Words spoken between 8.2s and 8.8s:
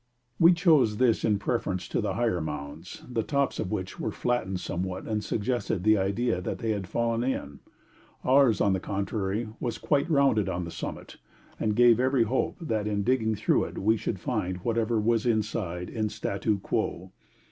Ours, on the